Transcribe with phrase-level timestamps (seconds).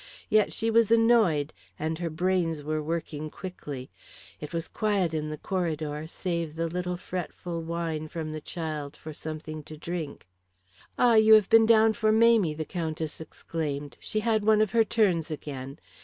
[0.29, 3.91] Yet she was annoyed, and her brains were working quickly.
[4.39, 9.13] It was quiet in the corridor, save the little fretful whine from the child for
[9.13, 10.25] something to drink.
[10.97, 13.95] "Ah, you have been down for Mamie," the Countess exclaimed.
[13.99, 15.77] "She had one of her turns again.